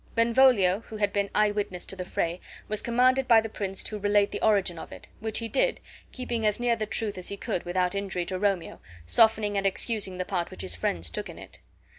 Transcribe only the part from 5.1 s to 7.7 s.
which he did, keeping as near the truth as he could